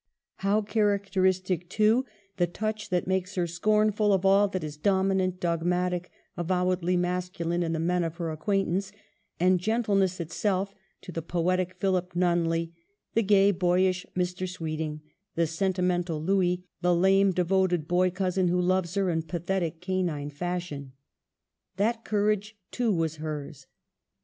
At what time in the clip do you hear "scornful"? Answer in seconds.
3.45-4.13